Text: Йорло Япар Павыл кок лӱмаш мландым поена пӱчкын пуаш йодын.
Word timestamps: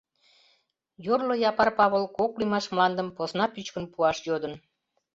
Йорло 1.05 1.35
Япар 1.49 1.69
Павыл 1.77 2.03
кок 2.17 2.31
лӱмаш 2.39 2.65
мландым 2.73 3.07
поена 3.15 3.45
пӱчкын 3.53 3.85
пуаш 3.93 4.17
йодын. 4.27 4.53